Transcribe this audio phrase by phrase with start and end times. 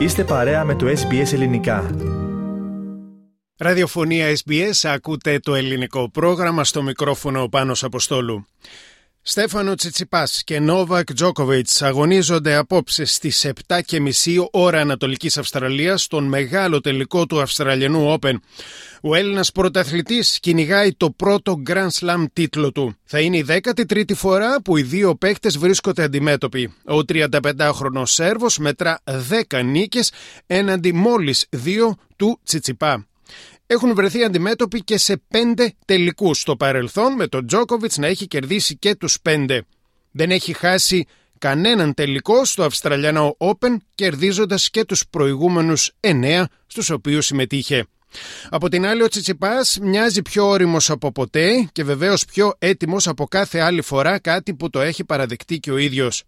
[0.00, 1.90] Είστε παρέα με το SBS Ελληνικά.
[3.56, 8.46] Ραδιοφωνία SBS, ακούτε το ελληνικό πρόγραμμα στο μικρόφωνο Πάνος Αποστόλου.
[9.30, 13.80] Στέφανο Τσιτσιπάς και Νόβακ Τζόκοβιτς αγωνίζονται απόψε στις 7.30
[14.50, 18.34] ώρα Ανατολικής Αυστραλίας στον μεγάλο τελικό του Αυστραλιανού Open.
[19.02, 22.96] Ο Έλληνας πρωταθλητής κυνηγάει το πρώτο Grand Slam τίτλο του.
[23.04, 26.74] Θα είναι η 13η φορά που οι δύο παίκτες βρίσκονται αντιμέτωποι.
[26.84, 29.00] Ο 35χρονος Σέρβος μετρά
[29.50, 30.12] 10 νίκες
[30.46, 33.09] έναντι μόλις 2 του Τσιτσιπά
[33.72, 38.76] έχουν βρεθεί αντιμέτωποι και σε πέντε τελικούς στο παρελθόν με τον Τζόκοβιτς να έχει κερδίσει
[38.76, 39.66] και τους πέντε.
[40.10, 41.06] Δεν έχει χάσει
[41.38, 47.86] κανέναν τελικό στο Αυστραλιανό Open κερδίζοντας και τους προηγούμενους εννέα στους οποίους συμμετείχε.
[48.48, 53.26] Από την άλλη, ο Τσιτσιπάς μοιάζει πιο όριμος από ποτέ και βεβαίως πιο έτοιμος από
[53.26, 56.22] κάθε άλλη φορά, κάτι που το έχει παραδεκτεί και ο ίδιος.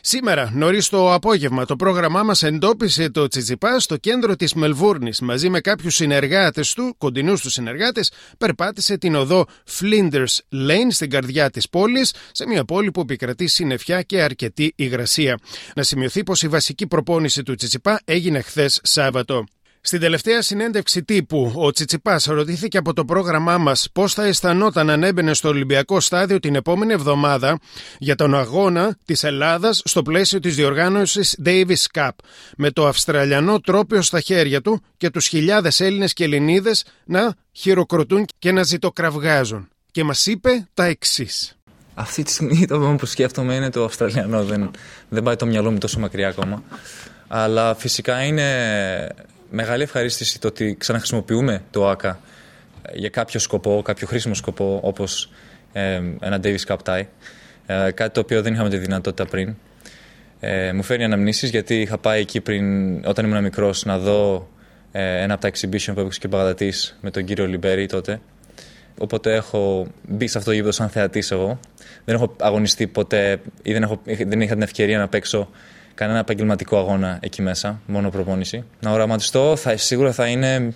[0.00, 5.20] Σήμερα, νωρίς το απόγευμα, το πρόγραμμά μας εντόπισε το Τσιτσιπά στο κέντρο της Μελβούρνης.
[5.20, 9.46] Μαζί με κάποιους συνεργάτες του, κοντινούς τους συνεργάτες, περπάτησε την οδό
[9.78, 10.38] Flinders
[10.68, 15.38] Lane στην καρδιά της πόλης, σε μια πόλη που επικρατεί συννεφιά και αρκετή υγρασία.
[15.74, 19.44] Να σημειωθεί πως η βασική προπόνηση του Τσιτσιπά έγινε χθες Σάββατο.
[19.86, 25.02] Στην τελευταία συνέντευξη τύπου, ο Τσιτσιπάς ρωτήθηκε από το πρόγραμμά μας πώς θα αισθανόταν αν
[25.02, 27.58] έμπαινε στο Ολυμπιακό Στάδιο την επόμενη εβδομάδα
[27.98, 32.08] για τον αγώνα της Ελλάδας στο πλαίσιο της διοργάνωσης Davis Cup,
[32.56, 38.26] με το Αυστραλιανό τρόπιο στα χέρια του και τους χιλιάδες Έλληνες και Ελληνίδες να χειροκροτούν
[38.38, 39.68] και να ζητοκραυγάζουν.
[39.90, 41.56] Και μας είπε τα εξής.
[41.94, 44.44] Αυτή τη στιγμή το μόνο που σκέφτομαι είναι το Αυστραλιανό.
[44.44, 44.70] Δεν,
[45.08, 46.62] δεν πάει το μυαλό μου τόσο μακριά ακόμα.
[47.28, 48.44] Αλλά φυσικά είναι
[49.50, 52.20] μεγάλη ευχαρίστηση το ότι ξαναχρησιμοποιούμε το ΆΚΑ
[52.92, 55.30] για κάποιο σκοπό, κάποιο χρήσιμο σκοπό, όπως
[55.72, 57.02] ε, ένα Davis Cup tie.
[57.66, 59.54] Ε, κάτι το οποίο δεν είχαμε τη δυνατότητα πριν.
[60.40, 64.48] Ε, μου φέρνει αναμνήσεις γιατί είχα πάει εκεί πριν, όταν ήμουν μικρός, να δω
[64.92, 66.48] ε, ένα από τα exhibition που έπαιξε και ο
[67.00, 68.20] με τον κύριο Λιμπέρι τότε.
[68.98, 71.60] Οπότε έχω μπει σε αυτό το γήπεδο σαν θεατής εγώ.
[72.04, 75.50] Δεν έχω αγωνιστεί ποτέ ή δεν, έχω, δεν είχα την ευκαιρία να παίξω
[75.94, 78.64] κανένα επαγγελματικό αγώνα εκεί μέσα, μόνο προπόνηση.
[78.80, 80.72] Να οραματιστώ, θα, σίγουρα θα είναι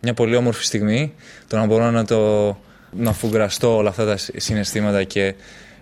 [0.00, 1.14] μια πολύ όμορφη στιγμή
[1.48, 2.56] το να μπορώ να το
[2.96, 5.34] να φουγκραστώ όλα αυτά τα συναισθήματα και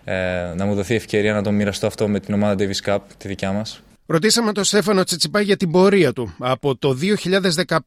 [0.04, 0.14] ε,
[0.56, 3.52] να μου δοθεί ευκαιρία να το μοιραστώ αυτό με την ομάδα Davis Cup, τη δικιά
[3.52, 3.82] μας.
[4.12, 6.96] Ρωτήσαμε τον Στέφανο Τσιτσιπά για την πορεία του από το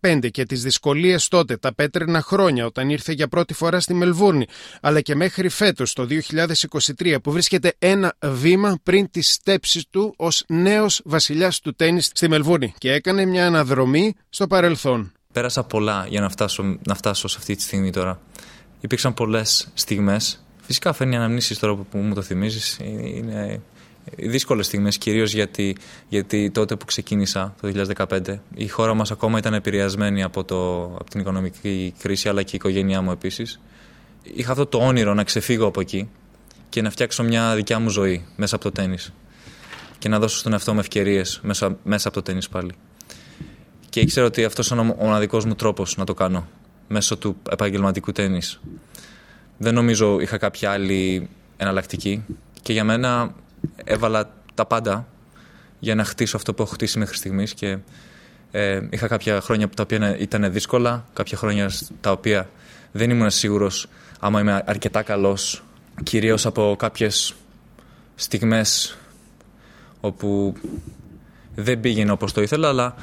[0.01, 4.45] 2015 και τις δυσκολίες τότε, τα πέτρινα χρόνια όταν ήρθε για πρώτη φορά στη Μελβούρνη,
[4.81, 6.07] αλλά και μέχρι φέτος το
[6.97, 12.27] 2023 που βρίσκεται ένα βήμα πριν τις στέψεις του ως νέος βασιλιάς του τέννις στη
[12.27, 15.11] Μελβούρνη και έκανε μια αναδρομή στο παρελθόν.
[15.31, 18.21] Πέρασα πολλά για να φτάσω, να φτάσω σε αυτή τη στιγμή τώρα.
[18.81, 20.45] Υπήρξαν πολλές στιγμές.
[20.61, 22.77] Φυσικά φέρνει αναμνήσεις τώρα που μου το θυμίζεις.
[23.15, 23.61] Είναι
[24.17, 25.77] δύσκολες στιγμές, κυρίως γιατί,
[26.09, 31.09] γιατί τότε που ξεκίνησα το 2015 η χώρα μας ακόμα ήταν επηρεασμένη από, το, από
[31.09, 33.59] την οικονομική κρίση αλλά και η οικογένειά μου επίσης.
[34.23, 36.09] Είχα αυτό το όνειρο να ξεφύγω από εκεί
[36.69, 39.13] και να φτιάξω μια δικιά μου ζωή μέσα από το τέννις
[39.99, 42.73] και να δώσω στον εαυτό μου ευκαιρίες μέσα, μέσα από το τέννις πάλι.
[43.89, 46.47] Και ήξερα ότι αυτός είναι ο μοναδικός μου τρόπος να το κάνω
[46.87, 48.59] μέσω του επαγγελματικού τέννις.
[49.57, 52.25] Δεν νομίζω είχα κάποια άλλη εναλλακτική
[52.61, 53.33] και για μένα
[53.83, 55.07] έβαλα τα πάντα
[55.79, 57.53] για να χτίσω αυτό που έχω χτίσει μέχρι στιγμής.
[57.53, 57.77] Και
[58.51, 61.71] ε, είχα κάποια χρόνια τα οποία ήταν δύσκολα, κάποια χρόνια
[62.01, 62.49] τα οποία
[62.91, 63.87] δεν ήμουν σίγουρος
[64.19, 65.63] άμα είμαι αρκετά καλός,
[66.03, 67.35] κυρίως από κάποιες
[68.15, 68.97] στιγμές
[69.99, 70.53] όπου
[71.55, 72.95] δεν πήγαινε όπως το ήθελα, αλλά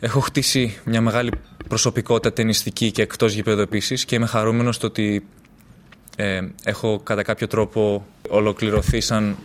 [0.00, 1.30] έχω χτίσει μια μεγάλη
[1.68, 5.26] προσωπικότητα ταινιστική και εκτός γηπέδου επίσης και είμαι χαρούμενος στο ότι
[6.16, 9.36] ε, έχω κατά κάποιο τρόπο ολοκληρωθεί σαν,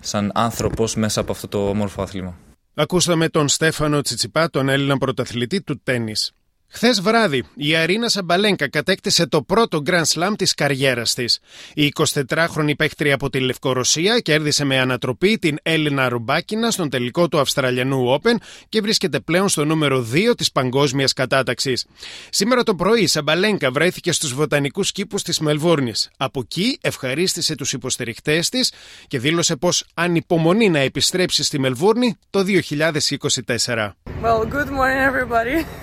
[0.00, 2.36] σαν άνθρωπος μέσα από αυτό το όμορφο άθλημα.
[2.74, 6.32] Ακούσαμε τον Στέφανο Τσιτσιπά, τον Έλληνα πρωταθλητή του τέννις.
[6.68, 11.38] Χθες βράδυ, η Αρίνα Σαμπαλένκα κατέκτησε το πρώτο Grand Slam της καριέρας της.
[11.74, 17.38] Η 24χρονη παίχτρια από τη Λευκορωσία κέρδισε με ανατροπή την Έλληνα Ρουμπάκινα στον τελικό του
[17.38, 18.36] Αυστραλιανού Open
[18.68, 21.86] και βρίσκεται πλέον στο νούμερο 2 της παγκόσμιας κατάταξης.
[22.30, 26.10] Σήμερα το πρωί η Σαμπαλένκα βρέθηκε στους βοτανικούς κήπους της Μελβούρνης.
[26.16, 28.72] Από εκεί ευχαρίστησε τους υποστηριχτές της
[29.06, 34.15] και δήλωσε πως ανυπομονεί να επιστρέψει στη Μελβούρνη το 2024.
[34.26, 35.64] Well, good morning everybody.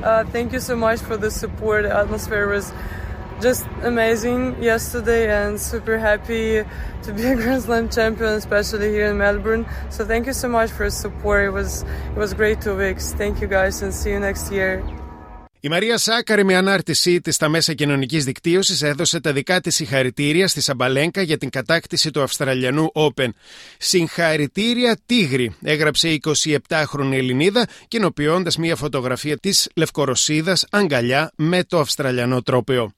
[0.00, 1.82] Uh, thank you so much for the support.
[1.82, 2.72] The atmosphere was
[3.40, 6.62] just amazing yesterday and super happy
[7.02, 9.66] to be a Grand Slam champion, especially here in Melbourne.
[9.90, 11.46] So thank you so much for your support.
[11.46, 13.12] It was it was great two weeks.
[13.12, 14.84] Thank you guys and see you next year.
[15.60, 20.48] Η Μαρία Σάκαρη, με ανάρτησή της στα μέσα κοινωνικής δικτύωσης, έδωσε τα δικά της συγχαρητήρια
[20.48, 23.28] στη Σαμπαλένκα για την κατάκτηση του Αυστραλιανού Open.
[23.78, 26.20] Συγχαρητήρια Τίγρη, έγραψε η
[26.68, 32.97] 27χρονη Ελληνίδα, κοινοποιώντας μια φωτογραφία της Λευκορωσίδας αγκαλιά με το Αυστραλιανό τρόπαιο.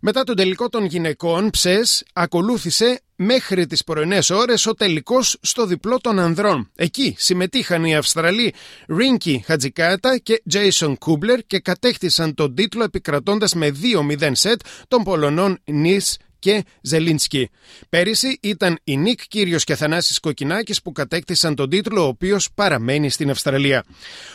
[0.00, 6.00] Μετά τον τελικό των γυναικών, ψες ακολούθησε μέχρι τις πρωινές ώρες ο τελικός στο διπλό
[6.00, 6.70] των ανδρών.
[6.76, 8.54] Εκεί συμμετείχαν οι Αυστραλοί
[8.88, 13.72] Ρίνκι Χατζικάτα και Τζέισον Κούμπλερ και κατέκτησαν τον τίτλο επικρατώντας με
[14.18, 17.50] 2-0 σετ των Πολωνών Νις και Ζελίνσκι.
[17.88, 23.10] Πέρυσι ήταν η Νίκ Κύριος και Θανάσης Κοκκινάκης που κατέκτησαν τον τίτλο, ο οποίος παραμένει
[23.10, 23.84] στην Αυστραλία.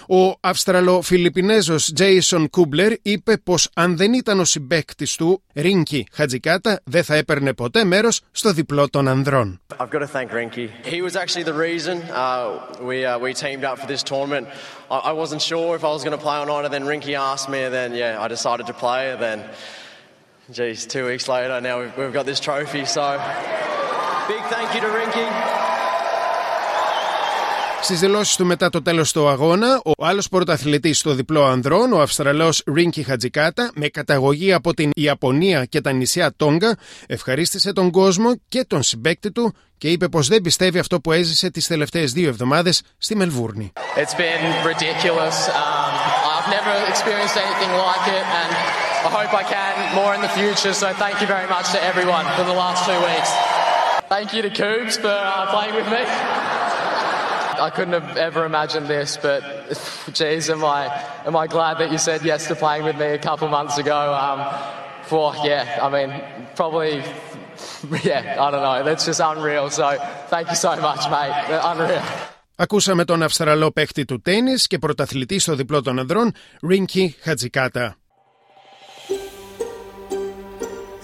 [0.07, 7.03] Ο Αυστραλο-Φιλιππινέζος Τζέισον Κούμπλερ είπε πως αν δεν ήταν ο συμπέκτη του, Ρίνκι Χατζικάτα, δεν
[7.03, 9.61] θα έπαιρνε ποτέ μέρος στο διπλό των ανδρών.
[9.79, 10.65] I've got to thank Rinky.
[10.93, 12.45] He was actually the reason uh,
[12.89, 14.47] we, uh, we teamed up for this tournament.
[14.95, 17.13] I, I wasn't sure if I was going to play or not, and then Rinky
[17.31, 19.39] asked me, and then, yeah, I decided to play, and then
[20.51, 22.85] geez, two weeks later, now we've, we've got this trophy.
[22.85, 23.03] So,
[24.27, 25.27] big thank you to Rinky.
[27.81, 32.01] Στις δηλώσεις του μετά το τέλος του αγώνα, ο άλλος πρωταθλητής στο διπλό ανδρών, ο
[32.01, 38.31] Αυστραλός Ρίνκι Χατζικάτα, με καταγωγή από την Ιαπωνία και τα νησιά Τόγκα, ευχαρίστησε τον κόσμο
[38.47, 42.29] και τον συμπέκτη του και είπε πως δεν πιστεύει αυτό που έζησε τις τελευταίες δύο
[42.29, 43.71] εβδομάδες στη Μελβούρνη.
[43.95, 45.37] It's been ridiculous.
[45.47, 45.91] Um,
[46.33, 50.72] I've never experienced anything like it, and I hope I can more in the future.
[50.72, 53.30] So thank you very much to everyone for the last two weeks.
[54.08, 56.02] Thank you to Coobs for uh, playing with me.
[57.66, 59.42] I couldn't have ever imagined this, but
[60.12, 60.80] geez, am I
[61.24, 63.98] am I glad that you said yes to playing with me a couple months ago?
[64.14, 64.40] Um,
[65.02, 66.10] for yeah, I mean,
[66.56, 67.02] probably
[68.02, 68.82] yeah, I don't know.
[68.84, 69.70] That's just unreal.
[69.70, 69.86] So
[70.28, 71.34] thank you so much, mate.
[71.72, 72.02] Unreal.
[72.56, 76.32] Ακούσαμε τον Αυστραλό παίχτη του τέννις και πρωταθλητή στο διπλό των ανδρών,
[76.62, 77.96] Ρίνκι Χατζικάτα.